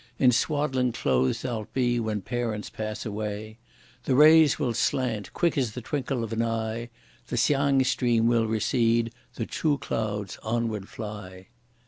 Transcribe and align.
In 0.17 0.31
swaddling 0.31 0.93
clothes 0.93 1.41
thou'lt 1.43 1.71
be 1.75 1.99
when 1.99 2.23
parents 2.23 2.71
pass 2.71 3.05
away; 3.05 3.59
The 4.05 4.15
rays 4.15 4.57
will 4.57 4.73
slant, 4.73 5.31
quick 5.33 5.59
as 5.59 5.73
the 5.73 5.81
twinkle 5.81 6.23
of 6.23 6.33
an 6.33 6.41
eye; 6.41 6.89
The 7.27 7.37
Hsiang 7.37 7.83
stream 7.83 8.25
will 8.25 8.47
recede, 8.47 9.13
the 9.35 9.45
Ch'u 9.45 9.77
clouds 9.77 10.39
onward 10.41 10.89
fly! 10.89 11.49